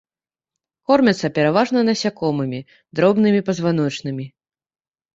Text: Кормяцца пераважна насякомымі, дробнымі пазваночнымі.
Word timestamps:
Кормяцца 0.91 1.27
пераважна 1.35 1.79
насякомымі, 1.91 2.65
дробнымі 3.01 3.41
пазваночнымі. 3.51 4.25